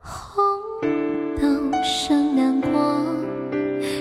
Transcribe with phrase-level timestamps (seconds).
[0.00, 0.44] 红
[1.40, 3.04] 豆生南国，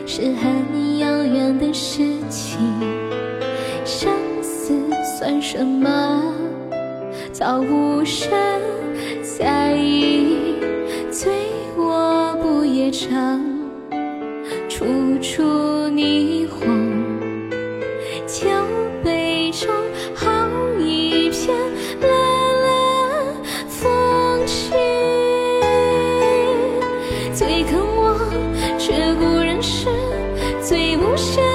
[0.06, 2.60] 是很遥远的事情。
[3.84, 4.12] 相
[4.42, 4.74] 思
[5.04, 6.34] 算什么，
[7.32, 8.62] 早无人
[9.22, 10.35] 在意。
[11.18, 11.32] 醉
[11.78, 13.42] 卧不夜城，
[14.68, 14.84] 处
[15.22, 15.44] 处
[15.88, 16.68] 霓虹，
[18.28, 18.50] 酒
[19.02, 19.74] 杯中
[20.14, 20.30] 好
[20.78, 21.56] 一片
[22.02, 22.10] 冷
[22.66, 24.46] 冷风。
[24.46, 24.78] 情
[27.34, 28.20] 最可我，
[28.78, 29.88] 却故人是
[30.62, 31.55] 最不羡。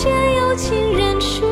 [0.00, 1.47] 见有情人去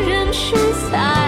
[0.00, 1.19] 人去散